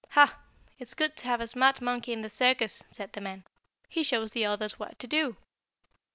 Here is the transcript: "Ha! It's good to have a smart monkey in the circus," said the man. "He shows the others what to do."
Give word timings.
"Ha! 0.13 0.35
It's 0.79 0.95
good 0.95 1.15
to 1.17 1.27
have 1.27 1.41
a 1.41 1.47
smart 1.47 1.79
monkey 1.79 2.11
in 2.11 2.23
the 2.23 2.29
circus," 2.31 2.83
said 2.89 3.13
the 3.13 3.21
man. 3.21 3.43
"He 3.87 4.01
shows 4.01 4.31
the 4.31 4.45
others 4.47 4.79
what 4.79 4.97
to 4.97 5.05
do." 5.05 5.37